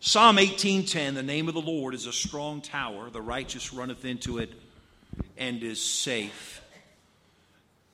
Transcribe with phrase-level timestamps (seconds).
[0.00, 4.38] Psalm 18:10 The name of the Lord is a strong tower the righteous runneth into
[4.38, 4.52] it
[5.36, 6.62] and is safe.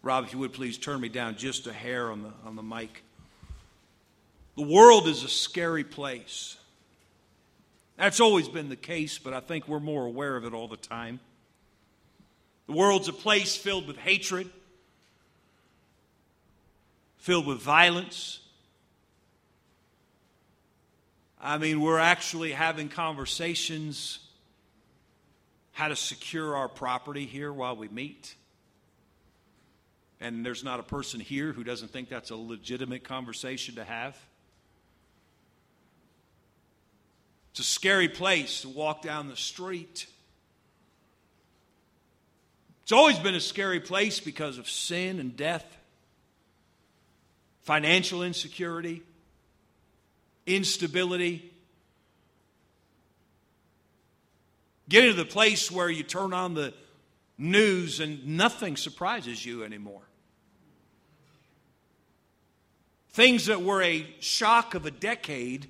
[0.03, 2.63] Rob if you would please turn me down just a hair on the on the
[2.63, 3.03] mic.
[4.57, 6.59] The world is a scary place.
[7.97, 10.77] That's always been the case, but I think we're more aware of it all the
[10.77, 11.21] time.
[12.67, 14.51] The world's a place filled with hatred,
[17.17, 18.41] filled with violence.
[21.45, 24.19] I mean, we're actually having conversations
[25.73, 28.35] how to secure our property here while we meet.
[30.23, 34.17] And there's not a person here who doesn't think that's a legitimate conversation to have.
[37.51, 40.07] It's a scary place to walk down the street.
[42.85, 45.67] It's always been a scary place because of sin and death,
[47.65, 49.03] financial insecurity,
[50.47, 51.53] instability.
[54.89, 56.75] Getting to the place where you turn on the
[57.39, 60.03] news and nothing surprises you anymore.
[63.11, 65.69] Things that were a shock of a decade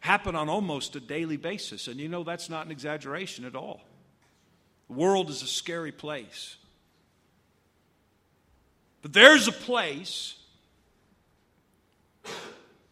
[0.00, 1.88] happen on almost a daily basis.
[1.88, 3.80] And you know, that's not an exaggeration at all.
[4.88, 6.56] The world is a scary place.
[9.02, 10.34] But there's a place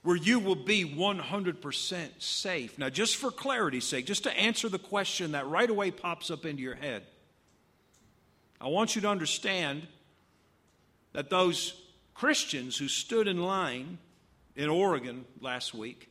[0.06, 2.78] where you will be 100% safe.
[2.78, 6.46] Now, just for clarity's sake, just to answer the question that right away pops up
[6.46, 7.02] into your head,
[8.60, 9.88] I want you to understand
[11.12, 11.82] that those
[12.14, 13.98] Christians who stood in line
[14.54, 16.08] in Oregon last week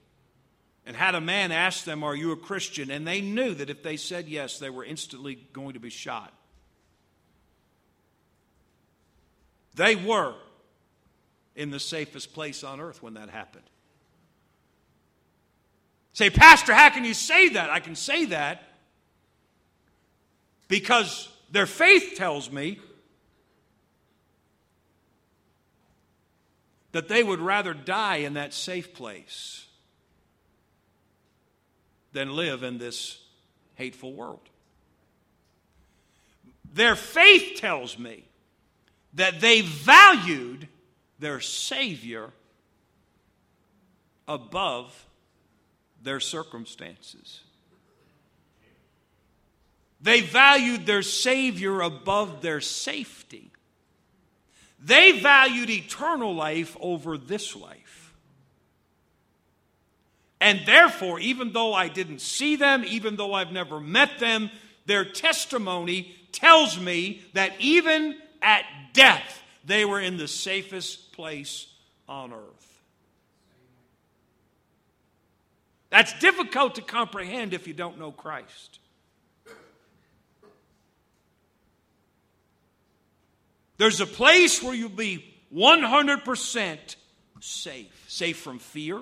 [0.85, 2.91] and had a man ask them, Are you a Christian?
[2.91, 6.33] And they knew that if they said yes, they were instantly going to be shot.
[9.75, 10.35] They were
[11.55, 13.63] in the safest place on earth when that happened.
[16.15, 17.69] Say, Pastor, how can you say that?
[17.69, 18.63] I can say that
[20.69, 22.79] because their faith tells me
[26.93, 29.65] that they would rather die in that safe place
[32.13, 33.21] than live in this
[33.73, 34.47] hateful world.
[36.73, 38.23] Their faith tells me
[39.15, 40.69] that they valued
[41.19, 42.29] their Savior
[44.29, 45.05] above
[46.05, 47.41] their circumstances.
[49.99, 53.51] They valued their Savior above their safety.
[54.79, 58.13] They valued eternal life over this life.
[60.39, 64.51] And therefore, even though I didn't see them, even though I've never met them,
[64.85, 71.65] their testimony tells me that even at death, they were in the safest place
[72.07, 72.64] on earth.
[75.89, 78.79] That's difficult to comprehend if you don't know Christ.
[83.77, 86.95] There's a place where you'll be 100%
[87.39, 88.05] safe.
[88.07, 89.01] Safe from fear,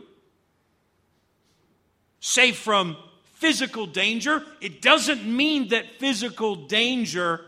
[2.19, 2.97] safe from
[3.35, 7.41] physical danger, it doesn't mean that physical danger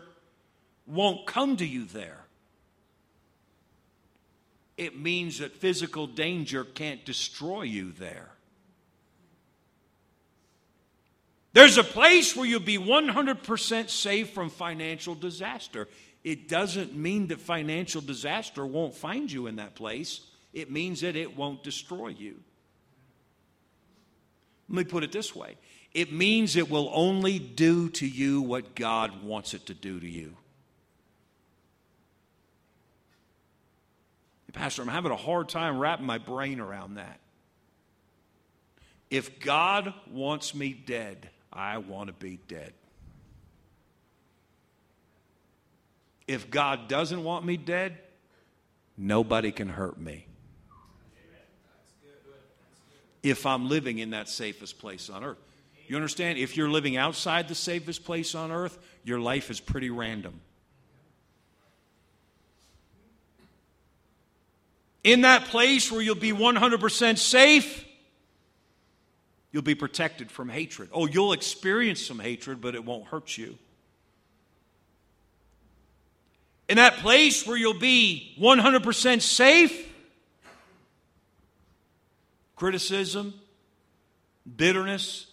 [0.86, 2.24] won't come to you there.
[4.76, 8.35] It means that physical danger can't destroy you there.
[11.56, 15.88] There's a place where you'll be 100% safe from financial disaster.
[16.22, 20.20] It doesn't mean that financial disaster won't find you in that place,
[20.52, 22.36] it means that it won't destroy you.
[24.68, 25.56] Let me put it this way
[25.94, 30.06] it means it will only do to you what God wants it to do to
[30.06, 30.36] you.
[34.52, 37.18] Pastor, I'm having a hard time wrapping my brain around that.
[39.08, 42.72] If God wants me dead, I want to be dead.
[46.28, 47.98] If God doesn't want me dead,
[48.98, 50.26] nobody can hurt me
[53.22, 55.38] if I'm living in that safest place on earth.
[55.88, 56.38] You understand?
[56.38, 60.40] If you're living outside the safest place on earth, your life is pretty random.
[65.04, 67.85] In that place where you'll be 100% safe,
[69.56, 70.90] you'll be protected from hatred.
[70.92, 73.56] Oh, you'll experience some hatred, but it won't hurt you.
[76.68, 79.90] In that place where you'll be 100% safe,
[82.54, 83.32] criticism,
[84.58, 85.26] bitterness,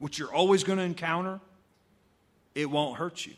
[0.00, 1.38] which you're always going to encounter,
[2.56, 3.34] it won't hurt you.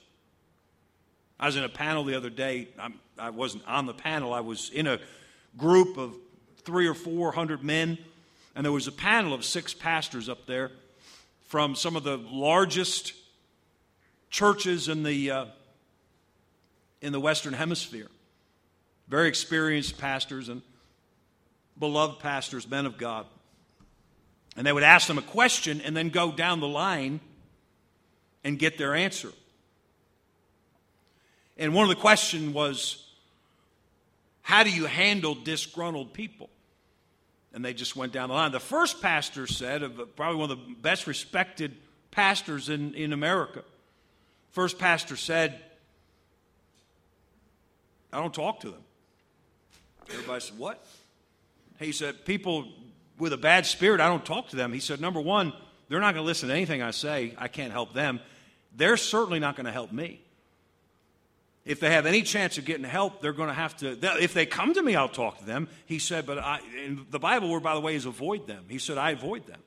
[1.38, 2.68] I was in a panel the other day.
[2.78, 4.32] I'm, I was not on the panel.
[4.32, 5.00] I was in a
[5.58, 6.14] group of
[6.64, 7.98] three or four hundred men,
[8.60, 10.70] And there was a panel of six pastors up there
[11.46, 13.14] from some of the largest
[14.28, 15.44] churches in the, uh,
[17.00, 18.08] in the Western Hemisphere.
[19.08, 20.60] Very experienced pastors and
[21.78, 23.24] beloved pastors, men of God.
[24.58, 27.20] And they would ask them a question and then go down the line
[28.44, 29.32] and get their answer.
[31.56, 33.10] And one of the questions was,
[34.42, 36.50] How do you handle disgruntled people?
[37.52, 38.52] And they just went down the line.
[38.52, 41.76] The first pastor said, of uh, probably one of the best respected
[42.10, 43.64] pastors in, in America,
[44.50, 45.60] first pastor said,
[48.12, 48.82] I don't talk to them.
[50.10, 50.84] Everybody said, What?
[51.78, 52.68] He said, People
[53.18, 54.72] with a bad spirit, I don't talk to them.
[54.72, 55.52] He said, Number one,
[55.88, 57.34] they're not going to listen to anything I say.
[57.36, 58.20] I can't help them.
[58.76, 60.20] They're certainly not going to help me.
[61.64, 63.98] If they have any chance of getting help, they're going to have to.
[64.22, 65.68] If they come to me, I'll talk to them.
[65.84, 66.60] He said, but I,
[67.10, 68.64] the Bible word, by the way, is avoid them.
[68.68, 69.60] He said, I avoid them.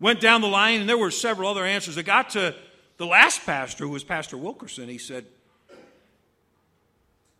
[0.00, 1.96] Went down the line, and there were several other answers.
[1.96, 2.54] It got to
[2.96, 4.88] the last pastor, who was Pastor Wilkerson.
[4.88, 5.24] He said,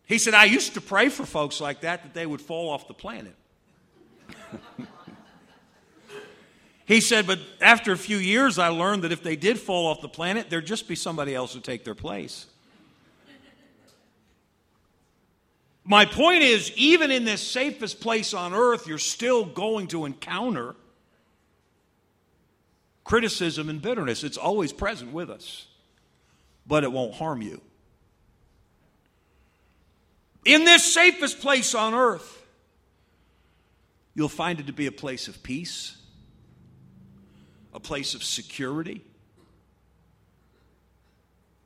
[0.07, 2.87] he said, I used to pray for folks like that that they would fall off
[2.87, 3.35] the planet.
[6.87, 10.01] he said, but after a few years, I learned that if they did fall off
[10.01, 12.47] the planet, there'd just be somebody else to take their place.
[15.89, 20.75] My point is, even in this safest place on earth, you're still going to encounter
[23.05, 24.25] criticism and bitterness.
[24.25, 25.67] It's always present with us,
[26.67, 27.61] but it won't harm you.
[30.45, 32.45] In this safest place on earth,
[34.17, 35.97] you'll find it to be a place of peace,
[37.73, 39.05] a place of security,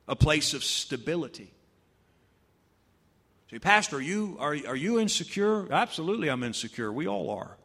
[0.07, 1.51] a place of stability.
[3.59, 5.71] Pastor, are you, are, are you insecure?
[5.71, 6.91] Absolutely, I'm insecure.
[6.91, 7.57] We all are.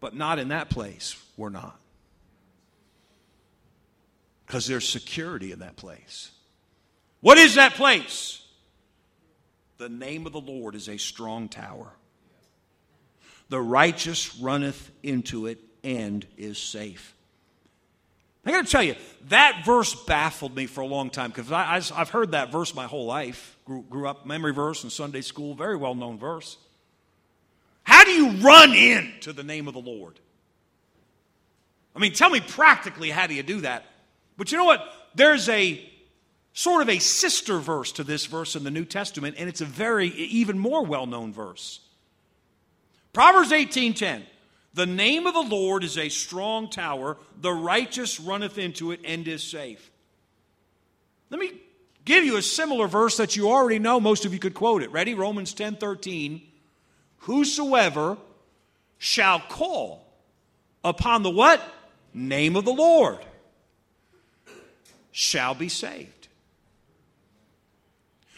[0.00, 1.16] But not in that place.
[1.36, 1.80] We're not.
[4.46, 6.30] Because there's security in that place.
[7.20, 8.46] What is that place?
[9.78, 11.92] The name of the Lord is a strong tower.
[13.48, 17.15] The righteous runneth into it and is safe.
[18.46, 18.94] I got to tell you,
[19.28, 22.86] that verse baffled me for a long time because I, have heard that verse my
[22.86, 23.56] whole life.
[23.64, 26.56] Grew, grew up, memory verse in Sunday school, very well known verse.
[27.82, 30.20] How do you run into the name of the Lord?
[31.94, 33.84] I mean, tell me practically how do you do that?
[34.36, 34.82] But you know what?
[35.14, 35.82] There's a
[36.52, 39.66] sort of a sister verse to this verse in the New Testament, and it's a
[39.66, 41.80] very, even more well known verse.
[43.12, 44.22] Proverbs 18:10.
[44.76, 49.26] The name of the Lord is a strong tower, the righteous runneth into it and
[49.26, 49.90] is safe.
[51.30, 51.52] Let me
[52.04, 53.98] give you a similar verse that you already know.
[54.00, 54.92] Most of you could quote it.
[54.92, 55.14] Ready?
[55.14, 56.42] Romans 10 13.
[57.20, 58.18] Whosoever
[58.98, 60.06] shall call
[60.84, 61.62] upon the what?
[62.12, 63.24] Name of the Lord
[65.10, 66.28] shall be saved.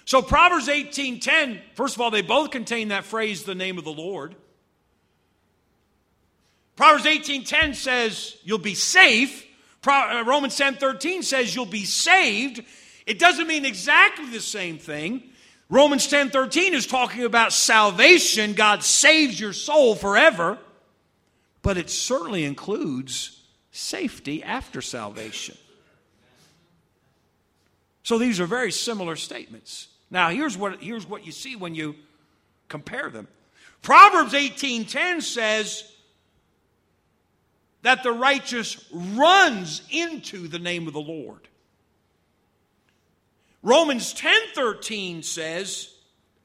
[0.04, 3.92] So Proverbs 18:10, first of all, they both contain that phrase, the name of the
[3.92, 4.36] Lord.
[6.78, 9.44] Proverbs 18:10 says you'll be safe.
[9.84, 12.62] Uh, Romans 10:13 says you'll be saved.
[13.04, 15.28] It doesn't mean exactly the same thing.
[15.68, 18.52] Romans 10:13 is talking about salvation.
[18.52, 20.56] God saves your soul forever.
[21.62, 23.42] But it certainly includes
[23.72, 25.58] safety after salvation.
[28.04, 29.88] So these are very similar statements.
[30.12, 31.96] Now, here's what, here's what you see when you
[32.68, 33.26] compare them.
[33.82, 35.82] Proverbs 18:10 says
[37.82, 41.48] that the righteous runs into the name of the Lord.
[43.62, 45.92] Romans 10:13 says,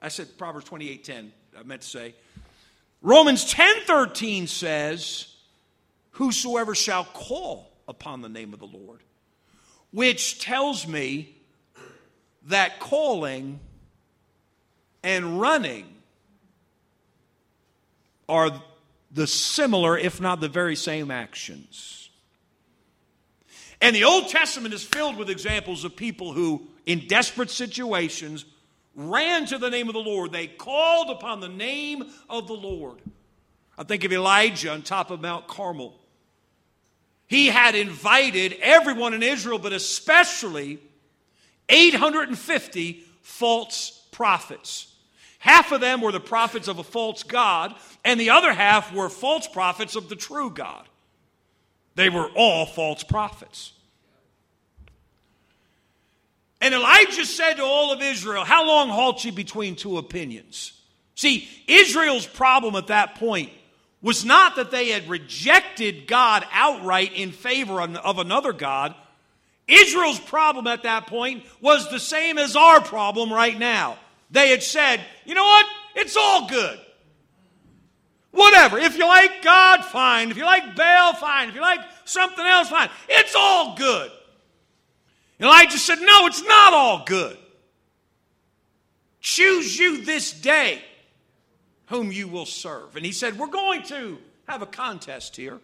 [0.02, 2.16] I said Proverbs 28:10, I meant to say.
[3.02, 5.34] Romans 10:13 says,
[6.12, 9.02] whosoever shall call upon the name of the Lord,
[9.92, 11.36] which tells me
[12.48, 13.60] that calling
[15.04, 15.86] and running
[18.30, 18.62] are
[19.14, 22.10] the similar, if not the very same actions.
[23.80, 28.46] And the Old Testament is filled with examples of people who, in desperate situations,
[28.96, 30.32] ran to the name of the Lord.
[30.32, 33.00] They called upon the name of the Lord.
[33.78, 36.00] I think of Elijah on top of Mount Carmel.
[37.28, 40.80] He had invited everyone in Israel, but especially
[41.70, 44.93] 850 false prophets.
[45.44, 49.10] Half of them were the prophets of a false God, and the other half were
[49.10, 50.88] false prophets of the true God.
[51.96, 53.74] They were all false prophets.
[56.62, 60.82] And Elijah said to all of Israel, How long halt ye between two opinions?
[61.14, 63.50] See, Israel's problem at that point
[64.02, 68.96] was not that they had rejected God outright in favor of another God.
[69.68, 73.98] Israel's problem at that point was the same as our problem right now.
[74.34, 75.66] They had said, you know what?
[75.96, 76.80] It's all good.
[78.32, 78.80] Whatever.
[78.80, 80.32] If you like God, fine.
[80.32, 81.50] If you like Baal, fine.
[81.50, 82.90] If you like something else, fine.
[83.08, 84.12] It's all good.
[85.40, 87.38] Elijah said, No, it's not all good.
[89.20, 90.82] Choose you this day
[91.88, 92.96] whom you will serve.
[92.96, 95.60] And he said, We're going to have a contest here.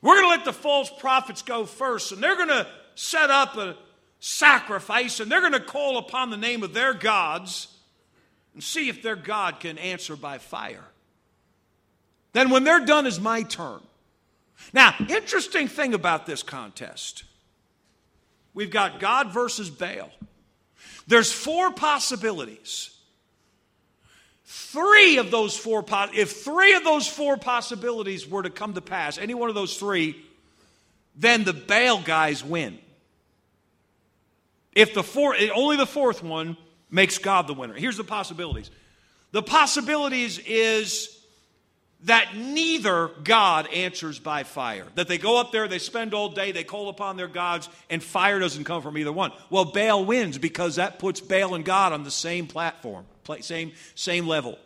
[0.00, 3.56] We're going to let the false prophets go first, and they're going to set up
[3.56, 3.76] a
[4.24, 7.66] sacrifice, and they're going to call upon the name of their gods
[8.54, 10.84] and see if their God can answer by fire.
[12.32, 13.80] Then, when they're done, is my turn.
[14.72, 17.24] Now, interesting thing about this contest
[18.54, 20.10] we've got God versus Baal.
[21.08, 22.96] There's four possibilities.
[24.44, 29.18] Three of those four, if three of those four possibilities were to come to pass,
[29.18, 30.22] any one of those three,
[31.16, 32.78] then the Baal guys win.
[34.74, 36.56] If the four, only the fourth one
[36.90, 37.74] makes God the winner.
[37.74, 38.70] Here's the possibilities.
[39.32, 41.18] The possibilities is
[42.04, 44.86] that neither God answers by fire.
[44.96, 48.02] That they go up there, they spend all day, they call upon their gods, and
[48.02, 49.32] fire doesn't come from either one.
[49.50, 53.06] Well, Baal wins because that puts Baal and God on the same platform,
[53.40, 54.58] same, same level.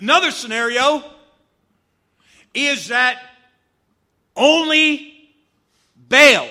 [0.00, 1.04] Another scenario
[2.52, 3.22] is that
[4.36, 5.12] only
[5.96, 6.48] Baal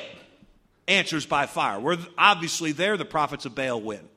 [0.87, 1.79] answers by fire.
[1.79, 4.07] Where obviously there the prophets of Baal win.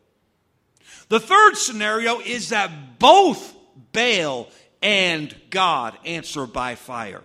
[1.09, 3.55] The third scenario is that both
[3.93, 4.49] Baal
[4.83, 7.23] and God answer by fire.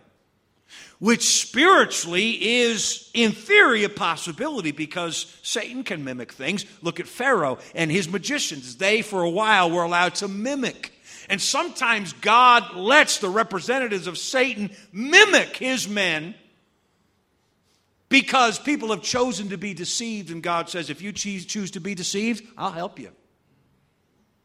[1.00, 6.63] Which spiritually is, in theory, a possibility because Satan can mimic things.
[6.83, 8.77] Look at Pharaoh and his magicians.
[8.77, 10.93] They, for a while, were allowed to mimic.
[11.27, 16.36] And sometimes God lets the representatives of Satan mimic his men
[18.11, 20.31] because people have chosen to be deceived.
[20.31, 23.09] And God says, if you choose to be deceived, I'll help you.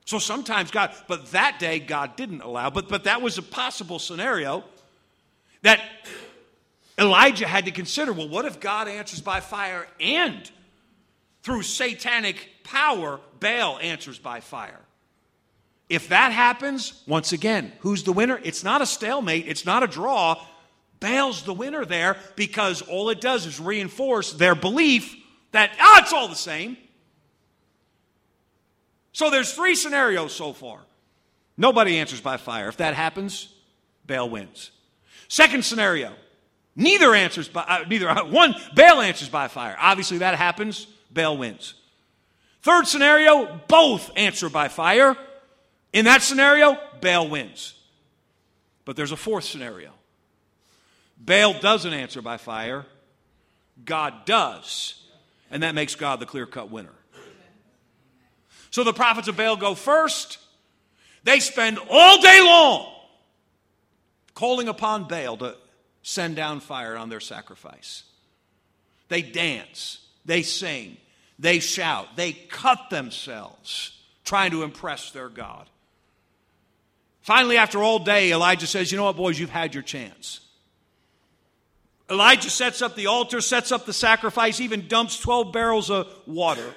[0.04, 3.98] So sometimes God, but that day God didn't allow, but, but that was a possible
[3.98, 4.62] scenario
[5.62, 5.80] that
[6.96, 8.12] Elijah had to consider.
[8.12, 10.48] Well, what if God answers by fire and
[11.42, 14.80] through satanic power, Baal answers by fire?
[15.88, 18.40] If that happens, once again, who's the winner?
[18.44, 20.40] It's not a stalemate, it's not a draw.
[21.00, 25.14] Baal's the winner there because all it does is reinforce their belief
[25.52, 26.76] that, ah, it's all the same.
[29.12, 30.80] So there's three scenarios so far.
[31.56, 32.68] Nobody answers by fire.
[32.68, 33.52] If that happens,
[34.06, 34.70] Baal wins.
[35.28, 36.12] Second scenario,
[36.74, 39.76] neither answers by uh, neither uh, one Baal answers by fire.
[39.80, 41.74] Obviously that happens, Baal wins.
[42.60, 45.16] Third scenario, both answer by fire.
[45.92, 47.74] In that scenario, Baal wins.
[48.84, 49.92] But there's a fourth scenario.
[51.18, 52.86] Baal doesn't answer by fire,
[53.84, 55.02] God does.
[55.50, 56.92] And that makes God the clear cut winner.
[58.70, 60.38] So the prophets of Baal go first.
[61.24, 62.92] They spend all day long
[64.34, 65.56] calling upon Baal to
[66.02, 68.04] send down fire on their sacrifice.
[69.08, 70.96] They dance, they sing,
[71.38, 75.68] they shout, they cut themselves trying to impress their God.
[77.22, 80.40] Finally, after all day, Elijah says, You know what, boys, you've had your chance.
[82.08, 86.74] Elijah sets up the altar, sets up the sacrifice, even dumps 12 barrels of water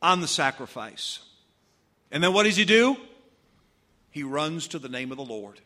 [0.00, 1.20] on the sacrifice.
[2.10, 2.96] And then what does he do?
[4.10, 5.60] He runs to the name of the Lord.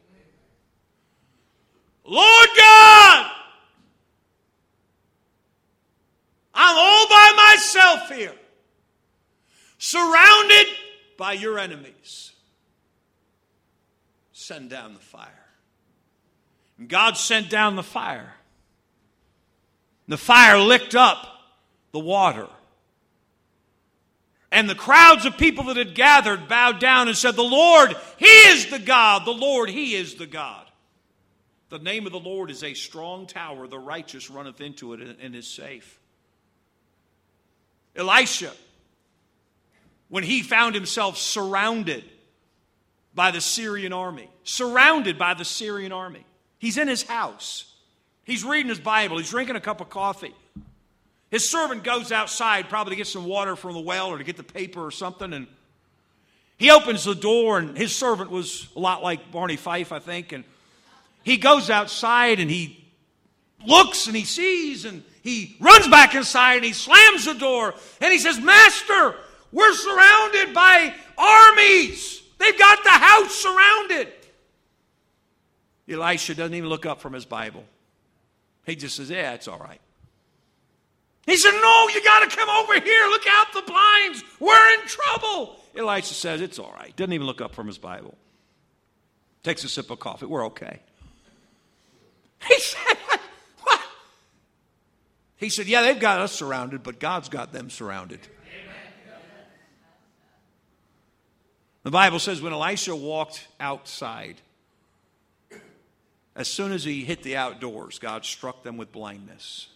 [2.05, 3.31] Lord God,
[6.55, 8.35] I'm all by myself here,
[9.79, 10.67] surrounded
[11.17, 12.33] by your enemies.
[14.33, 15.46] Send down the fire.
[16.79, 18.35] And God sent down the fire.
[20.09, 21.27] The fire licked up
[21.93, 22.49] the water.
[24.53, 28.27] And the crowds of people that had gathered bowed down and said, The Lord, He
[28.27, 29.27] is the God.
[29.27, 30.67] The Lord, He is the God.
[31.69, 33.67] The name of the Lord is a strong tower.
[33.67, 35.99] The righteous runneth into it and is safe.
[37.97, 38.53] Elisha,
[40.09, 42.05] when he found himself surrounded
[43.15, 46.25] by the Syrian army, surrounded by the Syrian army,
[46.67, 47.65] he's in his house.
[48.25, 49.19] He's reading his Bible.
[49.19, 50.35] He's drinking a cup of coffee.
[51.31, 54.37] His servant goes outside, probably to get some water from the well or to get
[54.37, 55.47] the paper or something, and
[56.59, 60.33] he opens the door, and his servant was a lot like Barney Fife, I think,
[60.33, 60.43] and
[61.23, 62.85] he goes outside and he
[63.65, 68.13] looks and he sees and he runs back inside and he slams the door and
[68.13, 69.15] he says, Master,
[69.53, 72.23] we're surrounded by armies.
[72.39, 74.13] They've got the house surrounded.
[75.89, 77.65] Elisha doesn't even look up from his Bible.
[78.65, 79.81] He just says, Yeah, it's all right.
[81.27, 83.07] He said, No, you got to come over here.
[83.09, 84.25] Look out the blinds.
[84.41, 85.57] We're in trouble.
[85.77, 86.95] Elisha says, It's all right.
[86.97, 88.17] Doesn't even look up from his Bible.
[89.43, 90.27] Takes a sip of coffee.
[90.27, 90.81] We're okay.
[92.49, 92.97] He said,
[93.63, 93.81] What?
[95.37, 98.21] He said, Yeah, they've got us surrounded, but God's got them surrounded.
[101.87, 104.41] The Bible says when Elisha walked outside,
[106.37, 109.69] as soon as he hit the outdoors, God struck them with blindness.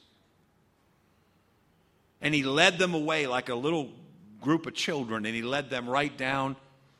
[2.21, 3.91] And he led them away like a little
[4.43, 6.57] group of children, and he led them right down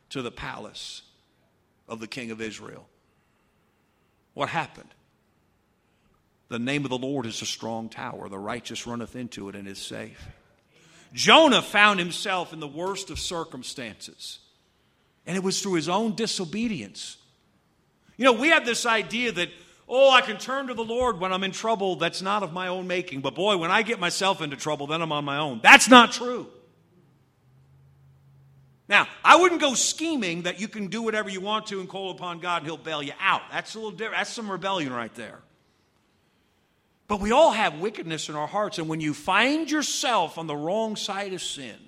[0.09, 1.03] to the palace
[1.87, 2.89] of the king of Israel.
[4.33, 4.89] What happened?
[6.49, 8.31] The name of the Lord is a strong tower.
[8.31, 10.27] The righteous runneth into it and is safe.
[11.13, 14.39] Jonah found himself in the worst of circumstances.
[15.27, 17.19] And it was through his own disobedience.
[18.21, 19.49] You know, we have this idea that,
[19.89, 22.69] oh, I can turn to the Lord when I'm in trouble that's not of my
[22.69, 23.23] own making.
[23.23, 25.61] But boy, when I get myself into trouble, then I'm on my own.
[25.63, 26.47] That's not true.
[28.91, 32.11] Now, I wouldn't go scheming that you can do whatever you want to and call
[32.11, 33.41] upon God and He'll bail you out.
[33.51, 34.19] That's a little different.
[34.19, 35.39] That's some rebellion right there.
[37.09, 40.55] But we all have wickedness in our hearts, and when you find yourself on the
[40.55, 41.79] wrong side of sin,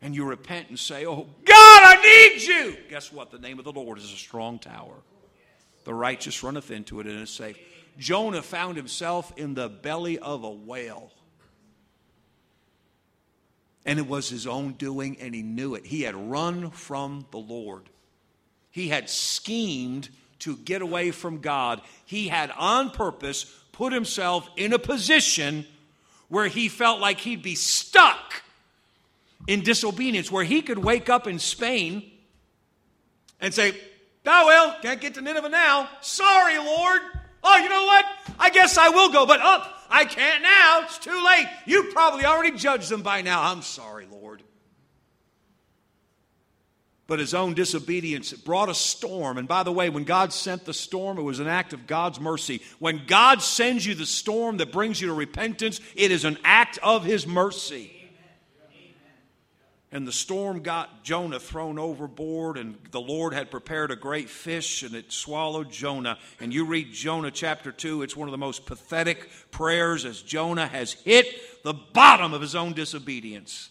[0.00, 2.76] and you repent and say, Oh, God, I need you.
[2.88, 3.30] Guess what?
[3.30, 4.94] The name of the Lord is a strong tower.
[5.84, 7.58] The righteous runneth into it and is safe.
[7.98, 11.10] Jonah found himself in the belly of a whale.
[13.84, 15.86] And it was his own doing, and he knew it.
[15.86, 17.88] He had run from the Lord.
[18.70, 21.80] He had schemed to get away from God.
[22.04, 25.64] He had on purpose put himself in a position
[26.28, 28.42] where he felt like he'd be stuck
[29.48, 32.08] in disobedience, where he could wake up in Spain
[33.40, 33.74] and say,
[34.30, 35.88] Oh, well, can't get to Nineveh now.
[36.02, 37.00] Sorry, Lord.
[37.42, 38.04] Oh, you know what?
[38.38, 40.82] I guess I will go, but oh, I can't now.
[40.84, 41.46] It's too late.
[41.64, 43.42] You probably already judged them by now.
[43.42, 44.42] I'm sorry, Lord.
[47.06, 49.38] But his own disobedience brought a storm.
[49.38, 52.20] And by the way, when God sent the storm, it was an act of God's
[52.20, 52.60] mercy.
[52.80, 56.78] When God sends you the storm that brings you to repentance, it is an act
[56.82, 57.97] of his mercy.
[59.90, 64.82] And the storm got Jonah thrown overboard, and the Lord had prepared a great fish,
[64.82, 66.18] and it swallowed Jonah.
[66.40, 70.66] And you read Jonah chapter 2, it's one of the most pathetic prayers as Jonah
[70.66, 71.26] has hit
[71.64, 73.70] the bottom of his own disobedience.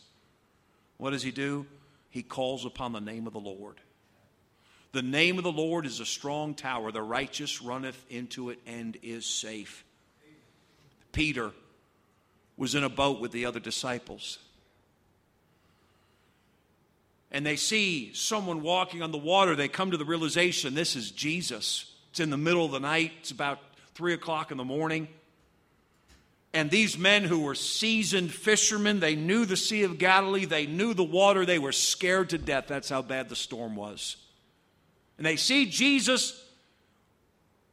[0.98, 1.68] What does he do?
[2.10, 3.80] He calls upon the name of the Lord.
[4.94, 6.92] The name of the Lord is a strong tower.
[6.92, 9.86] The righteous runneth into it and is safe.
[11.12, 11.52] Peter
[12.56, 14.40] was in a boat with the other disciples
[17.32, 21.12] and they see someone walking on the water, they come to the realization this is
[21.12, 21.94] Jesus.
[22.12, 23.60] It's in the middle of the night, it's about
[23.96, 25.08] three o'clock in the morning.
[26.54, 30.94] And these men who were seasoned fishermen, they knew the Sea of Galilee, they knew
[30.94, 32.66] the water, they were scared to death.
[32.68, 34.16] That's how bad the storm was.
[35.18, 36.44] And they see Jesus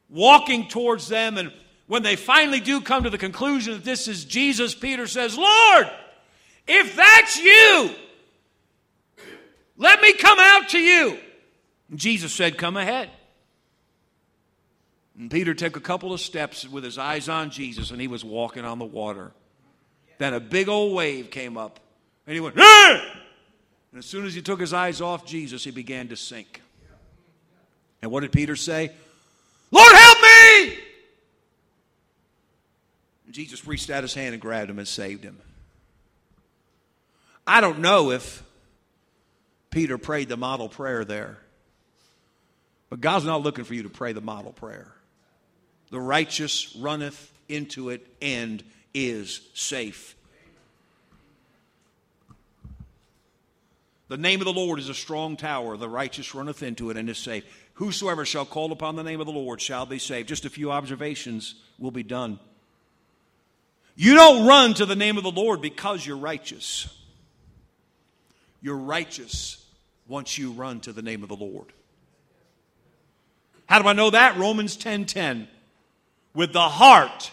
[0.09, 1.51] walking towards them, and
[1.87, 5.89] when they finally do come to the conclusion that this is Jesus, Peter says, Lord,
[6.67, 7.91] if that's you,
[9.77, 11.17] let me come out to you.
[11.89, 13.09] And Jesus said, Come ahead.
[15.17, 18.25] And Peter took a couple of steps with his eyes on Jesus, and he was
[18.25, 19.31] walking on the water.
[20.17, 21.79] Then a big old wave came up,
[22.27, 23.01] and he went, ah!
[23.91, 26.61] And as soon as he took his eyes off Jesus, he began to sink.
[28.01, 28.91] And what did Peter say?
[29.71, 30.77] Lord, help me!
[33.25, 35.37] And Jesus reached out his hand and grabbed him and saved him.
[37.47, 38.43] I don't know if
[39.75, 41.37] Peter prayed the model prayer there.
[42.89, 44.89] But God's not looking for you to pray the model prayer.
[45.91, 50.15] The righteous runneth into it and is safe.
[54.07, 55.75] The name of the Lord is a strong tower.
[55.75, 57.43] The righteous runneth into it and is safe.
[57.73, 60.29] Whosoever shall call upon the name of the Lord shall be saved.
[60.29, 62.39] Just a few observations will be done.
[63.97, 66.87] You don't run to the name of the Lord because you're righteous.
[68.61, 69.63] You're righteous
[70.07, 71.73] once you run to the name of the Lord.
[73.67, 74.37] How do I know that?
[74.37, 74.81] Romans 10:10.
[74.81, 75.47] 10, 10.
[76.33, 77.31] With the heart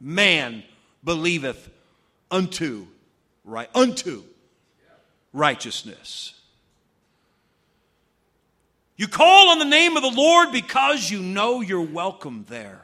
[0.00, 0.62] man
[1.02, 1.70] believeth
[2.30, 2.86] unto
[3.44, 4.22] right unto
[5.32, 6.34] righteousness.
[8.96, 12.82] You call on the name of the Lord because you know you're welcome there.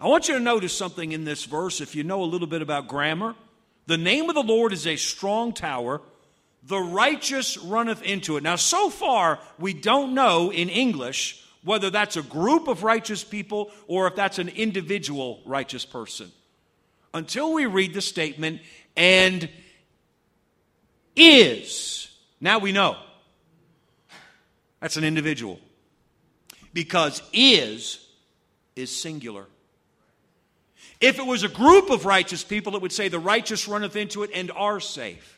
[0.00, 2.62] I want you to notice something in this verse if you know a little bit
[2.62, 3.34] about grammar.
[3.86, 6.00] The name of the Lord is a strong tower
[6.68, 8.42] The righteous runneth into it.
[8.42, 13.70] Now, so far, we don't know in English whether that's a group of righteous people
[13.86, 16.30] or if that's an individual righteous person.
[17.14, 18.60] Until we read the statement,
[18.96, 19.48] and
[21.16, 22.10] is.
[22.38, 22.96] Now we know.
[24.80, 25.58] That's an individual.
[26.74, 28.04] Because is
[28.76, 29.46] is singular.
[31.00, 34.22] If it was a group of righteous people, it would say, The righteous runneth into
[34.22, 35.37] it and are safe.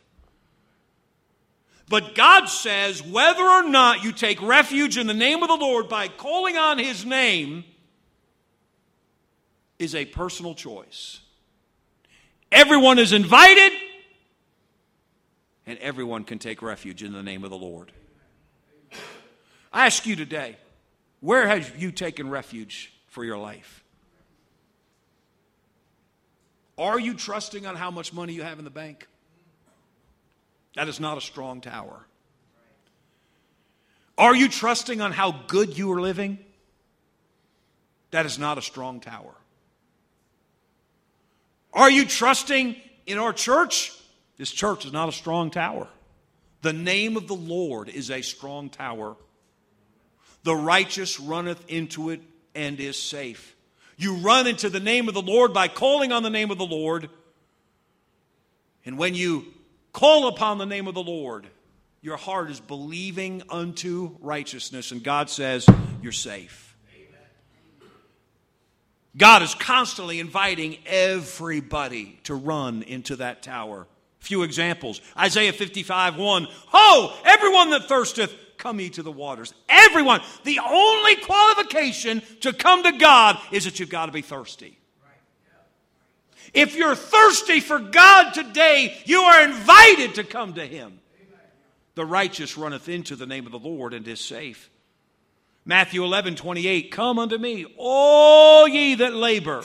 [1.90, 5.88] But God says, whether or not you take refuge in the name of the Lord
[5.88, 7.64] by calling on His name
[9.76, 11.18] is a personal choice.
[12.52, 13.72] Everyone is invited,
[15.66, 17.90] and everyone can take refuge in the name of the Lord.
[19.72, 20.58] I ask you today,
[21.18, 23.82] where have you taken refuge for your life?
[26.78, 29.08] Are you trusting on how much money you have in the bank?
[30.76, 32.06] That is not a strong tower.
[34.16, 36.38] Are you trusting on how good you are living?
[38.10, 39.34] That is not a strong tower.
[41.72, 43.92] Are you trusting in our church?
[44.36, 45.88] This church is not a strong tower.
[46.62, 49.16] The name of the Lord is a strong tower.
[50.42, 52.20] The righteous runneth into it
[52.54, 53.56] and is safe.
[53.96, 56.66] You run into the name of the Lord by calling on the name of the
[56.66, 57.08] Lord.
[58.84, 59.46] And when you
[59.92, 61.46] call upon the name of the Lord,
[62.02, 65.66] your heart is believing unto righteousness, and God says,
[66.02, 66.70] You're safe.
[69.16, 73.86] God is constantly inviting everybody to run into that tower.
[74.20, 75.00] Few examples.
[75.16, 76.48] Isaiah 55 1.
[76.68, 79.52] Ho, everyone that thirsteth, come ye to the waters.
[79.68, 80.20] Everyone.
[80.44, 84.79] The only qualification to come to God is that you've got to be thirsty.
[86.52, 90.98] If you're thirsty for God today, you are invited to come to Him.
[91.94, 94.70] The righteous runneth into the name of the Lord and is safe.
[95.64, 99.62] Matthew 11, 28, Come unto me, all ye that labor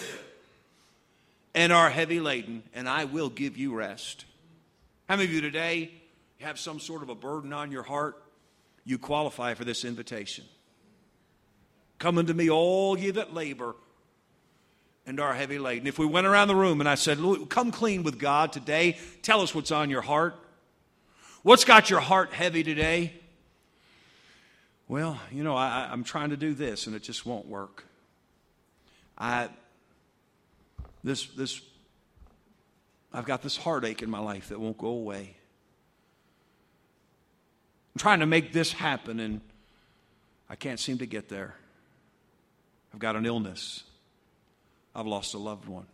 [1.55, 4.25] and are heavy laden, and I will give you rest.
[5.07, 5.91] How many of you today
[6.41, 8.21] have some sort of a burden on your heart?
[8.83, 10.43] You qualify for this invitation.
[11.97, 13.75] Come unto me, all ye that labor
[15.05, 15.87] and are heavy laden.
[15.87, 19.41] If we went around the room and I said, Come clean with God today, tell
[19.41, 20.35] us what's on your heart.
[21.43, 23.13] What's got your heart heavy today?
[24.87, 27.85] Well, you know, I, I'm trying to do this and it just won't work.
[29.17, 29.49] I,
[31.03, 31.61] this, this,
[33.13, 35.35] I've got this heartache in my life that won't go away.
[37.95, 39.41] I'm trying to make this happen and
[40.49, 41.55] I can't seem to get there.
[42.93, 43.83] I've got an illness.
[44.95, 45.85] I've lost a loved one.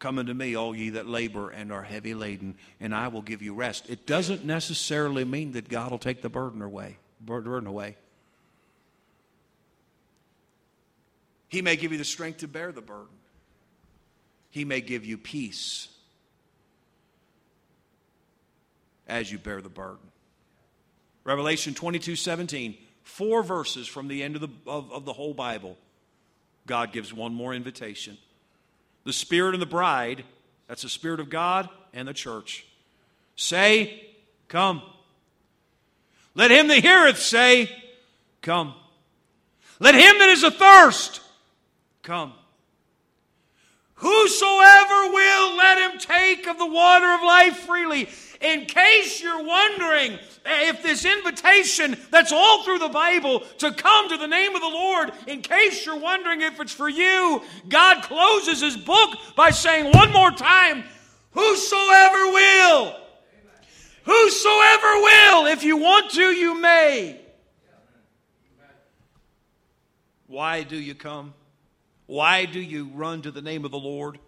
[0.00, 3.40] Come unto me, all ye that labor and are heavy laden, and I will give
[3.40, 3.88] you rest.
[3.88, 6.98] It doesn't necessarily mean that God will take the burden away.
[7.20, 7.96] Burden away.
[11.48, 13.14] He may give you the strength to bear the burden.
[14.50, 15.88] He may give you peace
[19.06, 20.10] as you bear the burden.
[21.22, 25.76] Revelation 22 17, four verses from the end of the, of, of the whole Bible.
[26.66, 28.18] God gives one more invitation.
[29.04, 30.24] The Spirit and the bride,
[30.66, 32.66] that's the Spirit of God and the church,
[33.36, 34.08] say,
[34.48, 34.82] Come.
[36.34, 37.70] Let him that heareth say,
[38.42, 38.74] Come.
[39.78, 41.20] Let him that is athirst
[42.04, 42.32] come.
[44.04, 48.06] Whosoever will, let him take of the water of life freely.
[48.42, 54.10] In case you're wondering eh, if this invitation that's all through the Bible to come
[54.10, 57.40] to the name of the Lord, in case you're wondering if it's for you,
[57.70, 60.84] God closes his book by saying one more time,
[61.30, 62.96] Whosoever will.
[64.04, 65.46] Whosoever will.
[65.46, 67.22] If you want to, you may.
[70.26, 71.32] Why do you come?
[72.06, 74.18] Why do you run to the name of the Lord?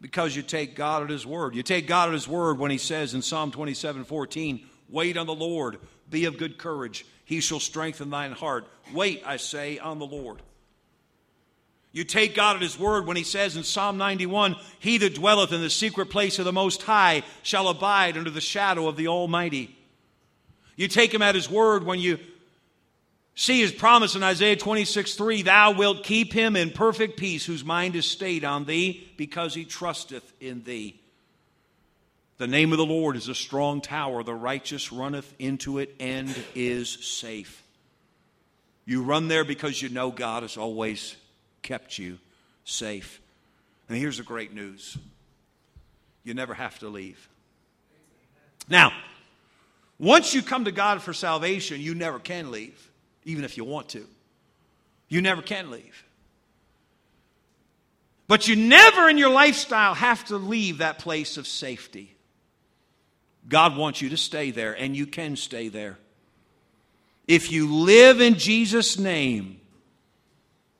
[0.00, 1.54] Because you take God at His word.
[1.54, 5.26] You take God at His word when He says in Psalm 27 14, Wait on
[5.26, 5.78] the Lord,
[6.10, 7.06] be of good courage.
[7.24, 8.66] He shall strengthen thine heart.
[8.92, 10.42] Wait, I say, on the Lord.
[11.92, 15.52] You take God at His word when He says in Psalm 91 He that dwelleth
[15.52, 19.08] in the secret place of the Most High shall abide under the shadow of the
[19.08, 19.76] Almighty.
[20.74, 22.18] You take Him at His word when you
[23.34, 27.64] See his promise in Isaiah 26 3 Thou wilt keep him in perfect peace, whose
[27.64, 31.00] mind is stayed on thee, because he trusteth in thee.
[32.38, 34.22] The name of the Lord is a strong tower.
[34.22, 37.62] The righteous runneth into it and is safe.
[38.84, 41.14] You run there because you know God has always
[41.62, 42.18] kept you
[42.64, 43.20] safe.
[43.88, 44.98] And here's the great news
[46.24, 47.28] you never have to leave.
[48.68, 48.92] Now,
[49.98, 52.90] once you come to God for salvation, you never can leave,
[53.24, 54.06] even if you want to.
[55.08, 56.04] You never can leave.
[58.28, 62.14] But you never in your lifestyle have to leave that place of safety.
[63.48, 65.98] God wants you to stay there, and you can stay there.
[67.26, 69.60] If you live in Jesus' name,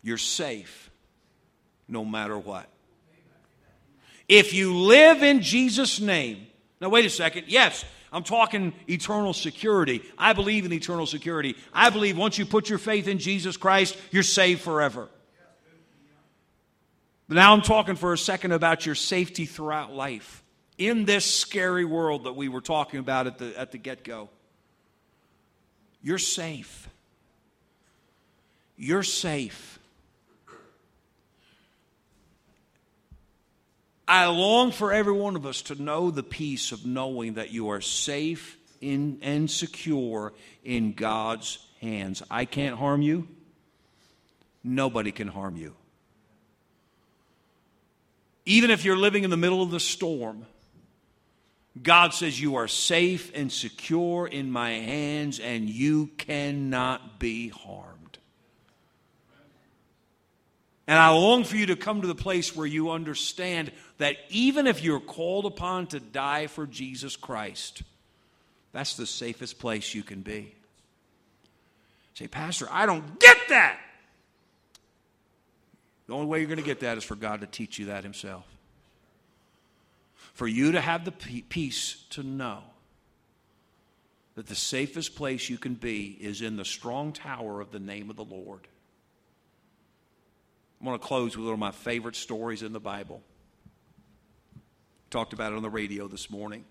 [0.02, 0.90] you're safe
[1.88, 2.68] no matter what.
[4.28, 6.46] If you live in Jesus' name,
[6.80, 7.44] now wait a second.
[7.48, 10.02] Yes, I'm talking eternal security.
[10.18, 11.56] I believe in eternal security.
[11.72, 15.08] I believe once you put your faith in Jesus Christ, you're saved forever.
[17.26, 20.42] But now I'm talking for a second about your safety throughout life
[20.76, 24.28] in this scary world that we were talking about at the, at the get go.
[26.02, 26.90] You're safe.
[28.76, 29.78] You're safe.
[34.12, 37.70] I long for every one of us to know the peace of knowing that you
[37.70, 42.22] are safe in, and secure in God's hands.
[42.30, 43.26] I can't harm you.
[44.62, 45.74] Nobody can harm you.
[48.44, 50.44] Even if you're living in the middle of the storm,
[51.82, 57.91] God says, You are safe and secure in my hands, and you cannot be harmed.
[60.86, 64.66] And I long for you to come to the place where you understand that even
[64.66, 67.82] if you're called upon to die for Jesus Christ,
[68.72, 70.54] that's the safest place you can be.
[72.14, 73.78] Say, Pastor, I don't get that.
[76.06, 78.02] The only way you're going to get that is for God to teach you that
[78.02, 78.44] Himself.
[80.34, 82.58] For you to have the peace to know
[84.34, 88.10] that the safest place you can be is in the strong tower of the name
[88.10, 88.66] of the Lord.
[90.82, 93.22] I want to close with one of my favorite stories in the Bible.
[95.10, 96.64] Talked about it on the radio this morning.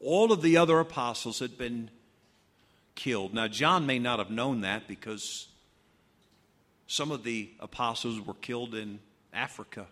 [0.00, 1.90] All of the other apostles had been
[2.96, 3.34] killed.
[3.34, 5.46] Now, John may not have known that because
[6.88, 8.98] some of the apostles were killed in
[9.32, 9.86] Africa.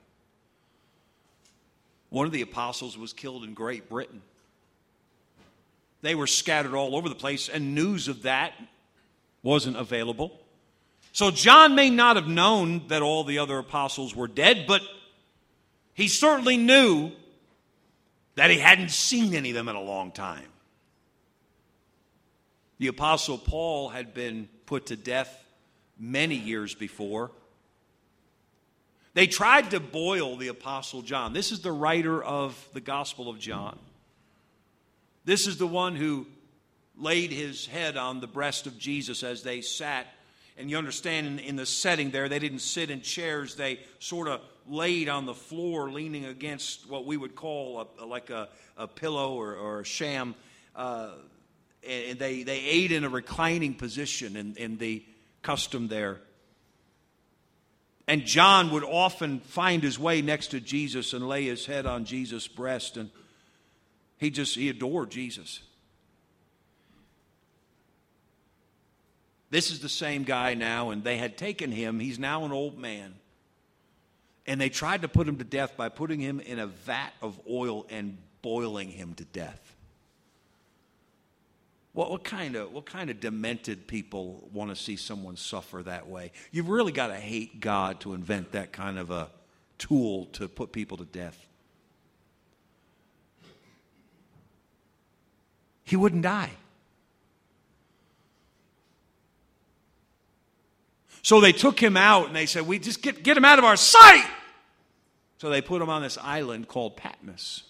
[2.08, 4.22] One of the apostles was killed in Great Britain.
[6.02, 8.54] They were scattered all over the place, and news of that
[9.44, 10.39] wasn't available.
[11.12, 14.82] So John may not have known that all the other apostles were dead, but
[15.94, 17.12] he certainly knew
[18.36, 20.46] that he hadn't seen any of them in a long time.
[22.78, 25.44] The apostle Paul had been put to death
[25.98, 27.30] many years before.
[29.12, 31.32] They tried to boil the apostle John.
[31.32, 33.78] This is the writer of the Gospel of John.
[35.24, 36.26] This is the one who
[36.96, 40.06] laid his head on the breast of Jesus as they sat
[40.60, 43.54] and you understand in, in, the setting there, they didn't sit in chairs.
[43.54, 48.28] They sort of laid on the floor, leaning against what we would call a, like
[48.28, 50.34] a, a pillow or, or a sham.
[50.76, 51.12] Uh,
[51.88, 55.02] and they, they ate in a reclining position in, in the
[55.42, 56.20] custom there.
[58.06, 62.04] And John would often find his way next to Jesus and lay his head on
[62.04, 62.96] Jesus' breast.
[62.96, 63.08] And
[64.18, 65.60] he just, he adored Jesus.
[69.50, 71.98] This is the same guy now, and they had taken him.
[71.98, 73.14] He's now an old man.
[74.46, 77.38] And they tried to put him to death by putting him in a vat of
[77.48, 79.76] oil and boiling him to death.
[81.92, 86.08] What, what, kind of, what kind of demented people want to see someone suffer that
[86.08, 86.30] way?
[86.52, 89.28] You've really got to hate God to invent that kind of a
[89.78, 91.46] tool to put people to death.
[95.82, 96.50] He wouldn't die.
[101.22, 103.64] So they took him out and they said, We just get, get him out of
[103.64, 104.26] our sight.
[105.38, 107.64] So they put him on this island called Patmos.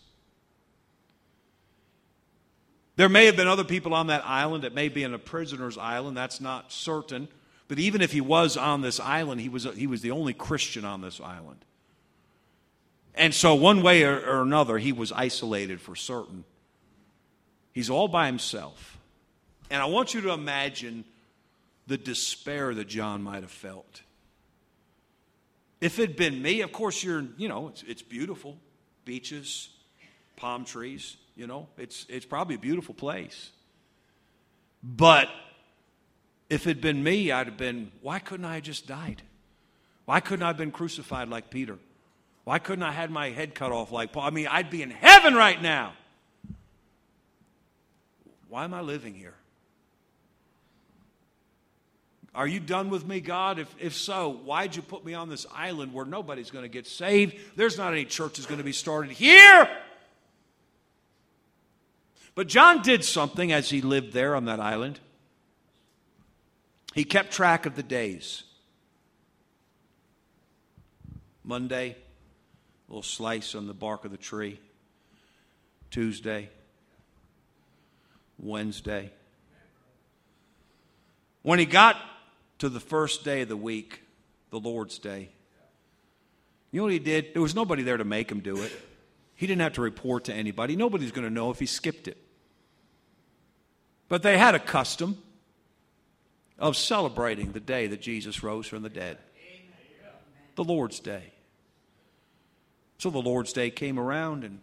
[2.97, 4.65] There may have been other people on that island.
[4.65, 6.17] It may be in a prisoner's island.
[6.17, 7.29] That's not certain.
[7.67, 10.85] But even if he was on this island, he was, he was the only Christian
[10.85, 11.65] on this island.
[13.15, 16.45] And so, one way or, or another, he was isolated for certain.
[17.73, 18.99] He's all by himself.
[19.71, 21.05] And I want you to imagine
[21.91, 24.03] the despair that John might have felt.
[25.81, 28.57] If it had been me, of course, you're, you know, it's, it's beautiful
[29.05, 29.71] beaches,
[30.37, 33.51] palm trees, you know, it's, it's probably a beautiful place.
[34.85, 35.29] But
[36.49, 39.23] if it had been me, I'd have been, why couldn't I have just died?
[40.05, 41.77] Why couldn't I have been crucified like Peter?
[42.45, 44.23] Why couldn't I have had my head cut off like Paul?
[44.23, 45.95] I mean, I'd be in heaven right now.
[48.49, 49.35] Why am I living here?
[52.35, 53.59] Are you done with me, God?
[53.59, 56.87] If, if so, why'd you put me on this island where nobody's going to get
[56.87, 57.37] saved?
[57.57, 59.69] There's not any churches going to be started here.
[62.37, 65.01] But John did something as he lived there on that island.
[66.95, 68.45] He kept track of the days.
[71.43, 74.61] Monday, a little slice on the bark of the tree.
[75.91, 76.49] Tuesday,
[78.39, 79.11] Wednesday.
[81.43, 81.97] When he got
[82.61, 84.03] to the first day of the week,
[84.51, 85.31] the Lord's Day,
[86.71, 87.35] you know what he did?
[87.35, 88.73] There was nobody there to make him do it.
[89.35, 90.77] He didn't have to report to anybody.
[90.77, 92.19] Nobody's going to know if he skipped it.
[94.09, 95.21] But they had a custom
[96.59, 99.19] of celebrating the day that Jesus rose from the dead
[100.57, 101.33] the Lord's Day.
[102.99, 104.61] So the Lord's Day came around and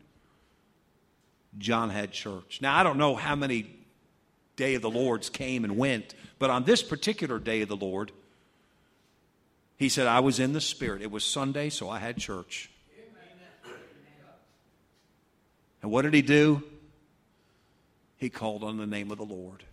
[1.58, 2.60] John had church.
[2.62, 3.77] Now, I don't know how many
[4.58, 8.12] day of the Lord's came and went, but on this particular day of the Lord,
[9.78, 11.02] he said, I was in the Spirit.
[11.02, 12.70] It was Sunday, so I had church.
[15.82, 16.64] And what did he do?
[18.18, 19.64] He called on the name of the Lord.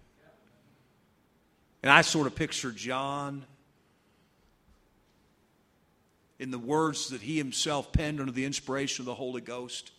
[1.82, 3.44] And I sort of picture John
[6.38, 9.92] in the words that he himself penned under the inspiration of the Holy Ghost.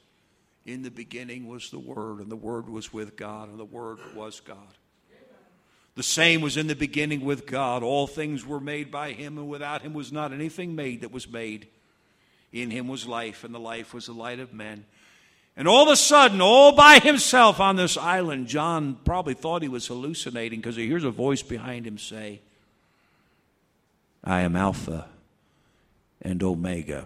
[0.66, 4.00] In the beginning was the Word, and the Word was with God, and the Word
[4.16, 4.58] was God.
[5.96, 7.84] The same was in the beginning with God.
[7.84, 11.30] All things were made by Him, and without Him was not anything made that was
[11.30, 11.68] made.
[12.52, 14.86] In Him was life, and the life was the light of men.
[15.58, 19.70] And all of a sudden, all by himself on this island, John probably thought he
[19.70, 22.42] was hallucinating because he hears a voice behind him say,
[24.22, 25.08] I am Alpha
[26.22, 27.06] and Omega.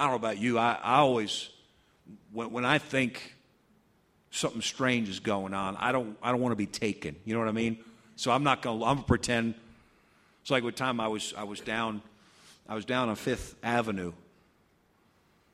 [0.00, 0.58] I don't know about you.
[0.58, 1.50] I, I always,
[2.32, 3.34] when, when I think
[4.30, 7.16] something strange is going on, I don't, I don't want to be taken.
[7.26, 7.76] You know what I mean?
[8.16, 9.54] So I'm not going to, I'm going to pretend.
[10.40, 12.00] It's like one time I was, I was down,
[12.66, 14.14] I was down on Fifth Avenue,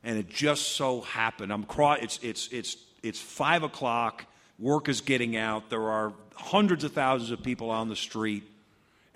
[0.04, 1.52] and it just so happened.
[1.52, 1.66] I'm.
[2.00, 4.26] It's, it's, it's, it's five o'clock.
[4.60, 5.70] Work is getting out.
[5.70, 8.44] There are hundreds of thousands of people on the street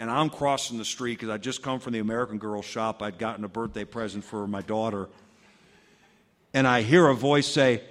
[0.01, 3.03] and I'm crossing the street because I'd just come from the American Girl shop.
[3.03, 5.11] I'd gotten a birthday present for my daughter.
[6.55, 7.83] And I hear a voice say,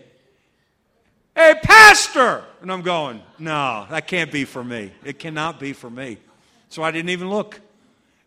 [1.35, 2.43] Hey, Pastor!
[2.63, 4.91] And I'm going, No, that can't be for me.
[5.05, 6.17] It cannot be for me.
[6.69, 7.61] So I didn't even look.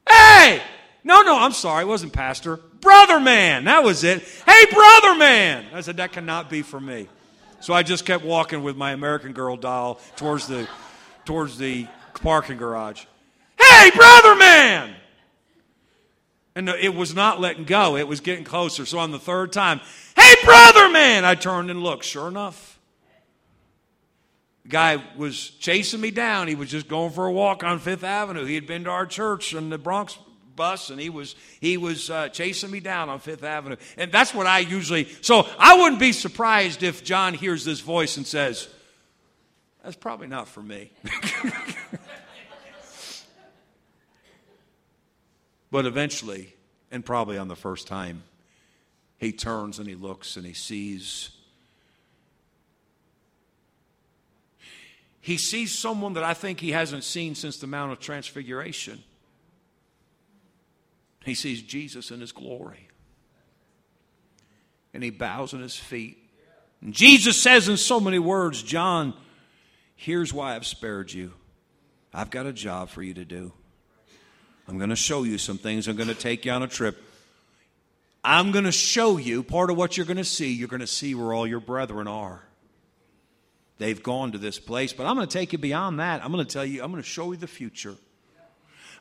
[0.09, 0.63] Hey!
[1.03, 1.83] No, no, I'm sorry.
[1.83, 2.59] It wasn't Pastor.
[2.81, 3.65] Brother man.
[3.65, 4.23] That was it.
[4.47, 5.67] Hey, brother man.
[5.75, 7.09] I said, That cannot be for me.
[7.59, 10.69] So I just kept walking with my American Girl doll towards the,
[11.25, 13.07] towards the parking garage.
[13.83, 14.95] Hey, brother man!
[16.55, 18.87] And it was not letting go, it was getting closer.
[18.87, 19.81] So on the third time,
[20.15, 21.25] hey, brother man!
[21.25, 22.05] I turned and looked.
[22.05, 22.79] Sure enough,
[24.63, 26.47] the guy was chasing me down.
[26.47, 28.45] He was just going for a walk on Fifth Avenue.
[28.45, 30.17] He had been to our church in the Bronx
[30.55, 33.75] bus and he was he was uh, chasing me down on Fifth Avenue.
[33.97, 38.17] And that's what I usually so I wouldn't be surprised if John hears this voice
[38.17, 38.69] and says,
[39.83, 40.93] That's probably not for me.
[45.73, 46.55] But eventually,
[46.91, 48.25] and probably on the first time,
[49.17, 51.31] he turns and he looks and he sees.
[55.23, 59.03] He sees someone that I think he hasn't seen since the Mount of Transfiguration.
[61.25, 62.89] He sees Jesus in his glory.
[64.93, 66.19] And he bows at his feet.
[66.83, 69.15] And Jesus says in so many words, John,
[69.97, 71.33] here's why I've spared you.
[72.13, 73.55] I've got a job for you to do.
[74.69, 75.89] I'm going to show you some things.
[75.89, 77.03] I'm going to take you on a trip.
[78.25, 80.53] I'm going to show you part of what you're going to see.
[80.53, 82.43] You're going to see where all your brethren are.
[83.79, 86.25] They've gone to this place, but I'm going to take you beyond that.
[86.25, 87.97] I'm going to tell you, I'm going to show you the future.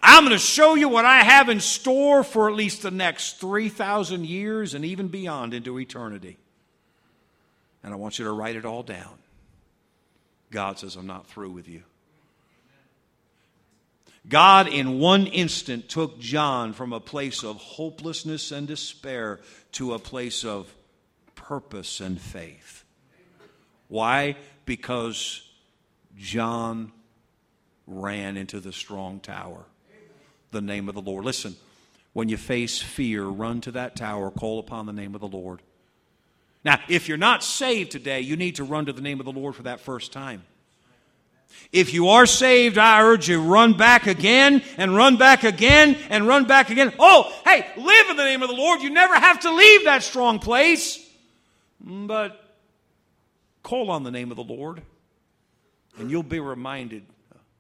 [0.01, 3.39] I'm going to show you what I have in store for at least the next
[3.39, 6.37] 3,000 years and even beyond into eternity.
[7.83, 9.19] And I want you to write it all down.
[10.49, 11.83] God says, I'm not through with you.
[14.27, 19.39] God, in one instant, took John from a place of hopelessness and despair
[19.73, 20.73] to a place of
[21.35, 22.83] purpose and faith.
[23.87, 24.37] Why?
[24.65, 25.41] Because
[26.17, 26.91] John
[27.87, 29.65] ran into the strong tower,
[30.51, 31.25] the name of the Lord.
[31.25, 31.55] Listen,
[32.13, 35.61] when you face fear, run to that tower, call upon the name of the Lord.
[36.63, 39.31] Now, if you're not saved today, you need to run to the name of the
[39.31, 40.43] Lord for that first time.
[41.71, 46.27] If you are saved, I urge you, run back again and run back again and
[46.27, 46.93] run back again.
[46.99, 48.81] Oh, hey, live in the name of the Lord.
[48.81, 50.99] You never have to leave that strong place.
[51.79, 52.41] But
[53.63, 54.81] Call on the name of the Lord,
[55.97, 57.03] and you'll be reminded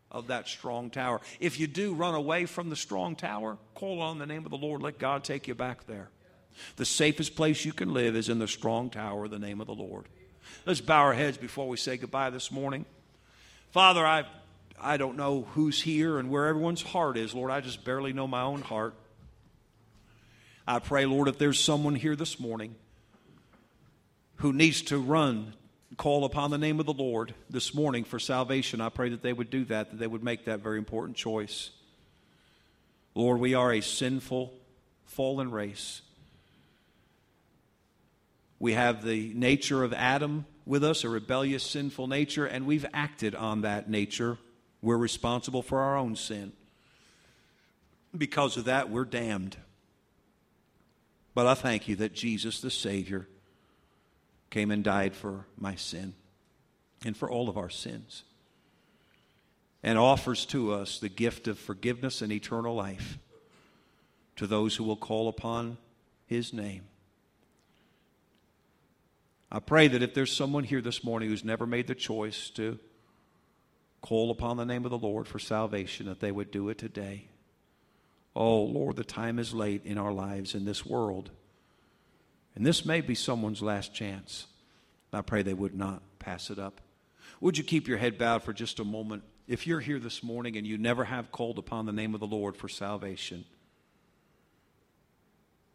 [0.09, 1.21] of that strong tower.
[1.39, 4.57] If you do run away from the strong tower, call on the name of the
[4.57, 4.81] Lord.
[4.81, 6.09] Let God take you back there.
[6.75, 9.67] The safest place you can live is in the strong tower, of the name of
[9.67, 10.05] the Lord.
[10.65, 12.85] Let's bow our heads before we say goodbye this morning.
[13.71, 14.25] Father, I,
[14.77, 17.51] I don't know who's here and where everyone's heart is, Lord.
[17.51, 18.93] I just barely know my own heart.
[20.67, 22.75] I pray, Lord, if there's someone here this morning
[24.35, 25.53] who needs to run,
[25.95, 29.31] call upon the name of the Lord this morning for salvation, I pray that they
[29.31, 31.69] would do that, that they would make that very important choice.
[33.15, 34.53] Lord, we are a sinful,
[35.05, 36.01] fallen race.
[38.59, 43.35] We have the nature of Adam with us, a rebellious, sinful nature, and we've acted
[43.35, 44.37] on that nature.
[44.81, 46.53] We're responsible for our own sin.
[48.15, 49.57] Because of that, we're damned.
[51.33, 53.27] But I thank you that Jesus, the Savior,
[54.49, 56.13] came and died for my sin
[57.05, 58.23] and for all of our sins
[59.83, 63.17] and offers to us the gift of forgiveness and eternal life
[64.35, 65.77] to those who will call upon
[66.25, 66.83] his name.
[69.51, 72.79] I pray that if there's someone here this morning who's never made the choice to
[74.01, 77.27] call upon the name of the Lord for salvation, that they would do it today.
[78.33, 81.31] Oh, Lord, the time is late in our lives in this world.
[82.55, 84.47] And this may be someone's last chance.
[85.11, 86.79] I pray they would not pass it up.
[87.41, 89.23] Would you keep your head bowed for just a moment?
[89.47, 92.27] If you're here this morning and you never have called upon the name of the
[92.27, 93.43] Lord for salvation,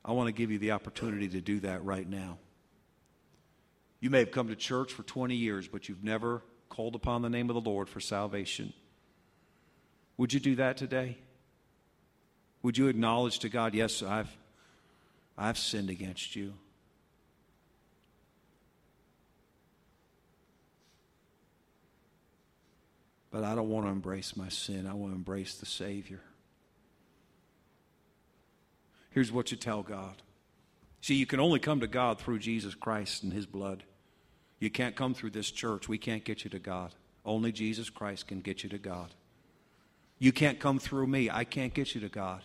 [0.03, 2.39] I want to give you the opportunity to do that right now.
[4.01, 7.31] You may have come to church for 20 years, but you've never called upon the
[7.31, 8.73] name of the Lord for salvation.
[10.17, 11.19] Would you do that today?
[12.63, 14.35] Would you acknowledge to God, yes, I've,
[15.37, 16.55] I've sinned against you?
[23.31, 24.87] But I don't want to embrace my sin.
[24.87, 26.23] I want to embrace the Savior.
[29.11, 30.23] Here's what you tell God
[31.07, 33.85] See, you can only come to God through Jesus Christ and His blood.
[34.59, 35.89] You can't come through this church.
[35.89, 36.97] We can't get you to God.
[37.25, 39.15] Only Jesus Christ can get you to God.
[40.19, 41.31] You can't come through me.
[41.31, 42.43] I can't get you to God.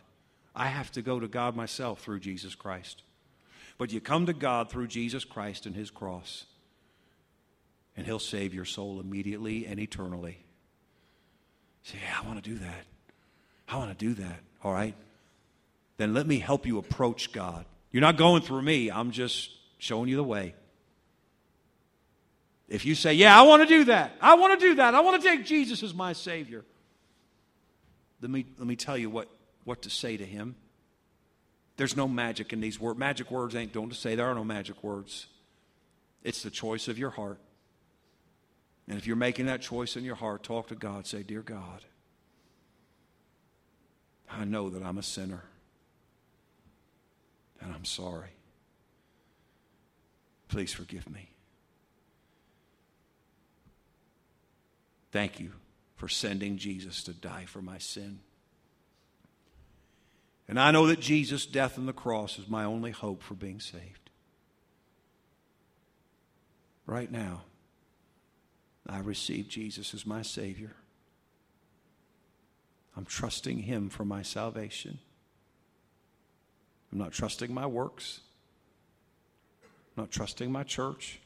[0.56, 3.02] I have to go to God myself through Jesus Christ.
[3.80, 6.46] But you come to God through Jesus Christ and His cross,
[7.98, 10.38] and He'll save your soul immediately and eternally.
[11.82, 12.86] Say, I want to do that.
[13.68, 14.40] I want to do that.
[14.64, 14.94] All right?
[15.98, 17.66] Then let me help you approach God.
[17.92, 20.56] You're not going through me, I'm just showing you the way.
[22.68, 25.02] If you say, Yeah, I want to do that, I want to do that, I
[25.02, 26.64] want to take Jesus as my Savior,
[28.22, 29.28] let me, let me tell you what,
[29.66, 30.56] what to say to Him.
[31.78, 33.00] There's no magic in these words.
[33.00, 34.14] Magic words ain't don't to say.
[34.14, 35.28] There are no magic words.
[36.24, 37.40] It's the choice of your heart.
[38.88, 41.08] And if you're making that choice in your heart, talk to God.
[41.08, 41.84] Say, Dear God,
[44.30, 45.44] I know that I'm a sinner
[47.62, 48.32] and I'm sorry.
[50.48, 51.30] Please forgive me.
[55.12, 55.52] Thank you
[55.96, 58.20] for sending Jesus to die for my sin.
[60.48, 63.60] And I know that Jesus' death on the cross is my only hope for being
[63.60, 64.10] saved.
[66.86, 67.44] Right now,
[68.88, 70.76] I receive Jesus as my Savior.
[72.98, 75.00] I'm trusting Him for my salvation.
[76.92, 78.22] I'm not trusting my works.
[79.64, 81.20] I'm not trusting my church.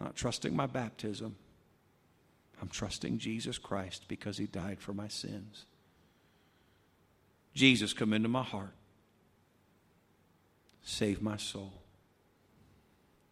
[0.00, 1.36] I'm not trusting my baptism.
[2.60, 5.66] I'm trusting Jesus Christ because he died for my sins.
[7.54, 8.74] Jesus, come into my heart.
[10.82, 11.72] Save my soul.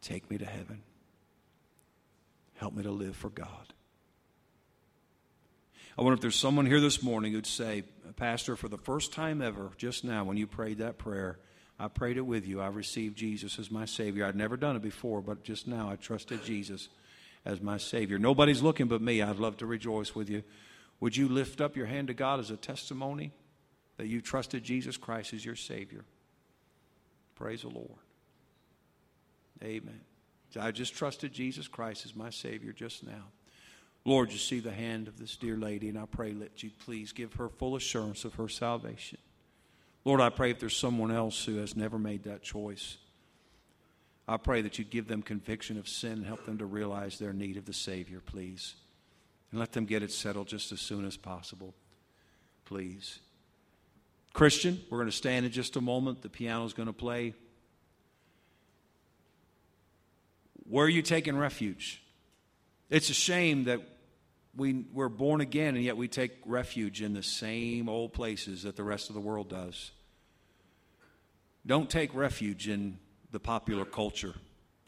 [0.03, 0.82] Take me to heaven.
[2.57, 3.72] Help me to live for God.
[6.01, 7.82] I wonder if there's someone here this morning who'd say,
[8.16, 11.38] Pastor, for the first time ever, just now when you prayed that prayer,
[11.78, 12.59] I prayed it with you.
[12.59, 14.24] I received Jesus as my Savior.
[14.24, 16.88] I'd never done it before, but just now I trusted Jesus
[17.44, 18.18] as my Savior.
[18.18, 19.20] Nobody's looking but me.
[19.20, 20.42] I'd love to rejoice with you.
[21.01, 23.32] Would you lift up your hand to God as a testimony
[23.98, 26.07] that you trusted Jesus Christ as your Savior?
[27.34, 27.90] Praise the Lord.
[29.62, 30.01] Amen.
[30.59, 33.24] I just trusted Jesus Christ as my Savior just now.
[34.05, 37.12] Lord, you see the hand of this dear lady, and I pray that you please
[37.12, 39.18] give her full assurance of her salvation.
[40.05, 42.96] Lord, I pray if there's someone else who has never made that choice,
[44.26, 47.32] I pray that you'd give them conviction of sin and help them to realize their
[47.32, 48.74] need of the Savior, please.
[49.51, 51.74] And let them get it settled just as soon as possible,
[52.64, 53.18] please.
[54.32, 56.22] Christian, we're going to stand in just a moment.
[56.22, 57.34] The piano's going to play.
[60.68, 62.01] Where are you taking refuge?
[62.88, 63.89] It's a shame that
[64.57, 68.76] we, we're born again and yet we take refuge in the same old places that
[68.76, 69.92] the rest of the world does.
[71.66, 72.98] Don't take refuge in
[73.32, 74.34] the popular culture,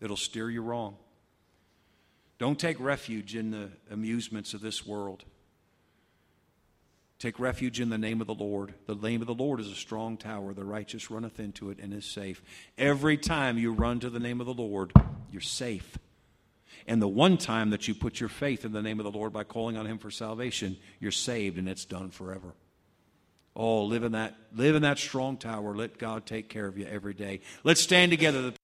[0.01, 0.97] it'll steer you wrong.
[2.39, 5.23] Don't take refuge in the amusements of this world.
[7.21, 8.75] Take refuge in the name of the Lord.
[8.87, 10.53] The name of the Lord is a strong tower.
[10.53, 12.43] The righteous runneth into it and is safe.
[12.77, 14.93] Every time you run to the name of the Lord,
[15.31, 15.97] you're safe.
[16.87, 19.33] And the one time that you put your faith in the name of the Lord
[19.33, 22.55] by calling on Him for salvation, you're saved and it's done forever.
[23.55, 25.75] Oh, live in that, live in that strong tower.
[25.75, 27.41] Let God take care of you every day.
[27.65, 28.55] Let's stand together.